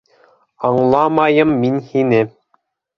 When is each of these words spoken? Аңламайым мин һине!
Аңламайым 0.69 1.55
мин 1.63 1.81
һине! 1.95 2.27